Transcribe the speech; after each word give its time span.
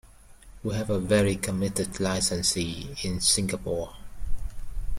We 0.63 0.73
have 0.73 0.89
a 0.89 0.97
very 0.97 1.35
committed 1.35 1.99
licensee 1.99 2.95
in 3.03 3.21
Singapore. 3.21 3.95